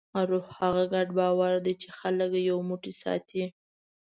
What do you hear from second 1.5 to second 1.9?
دی، چې